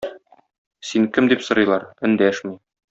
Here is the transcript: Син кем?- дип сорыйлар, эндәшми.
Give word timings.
Син 0.91 1.07
кем?- 1.19 1.29
дип 1.35 1.47
сорыйлар, 1.49 1.89
эндәшми. 2.11 2.57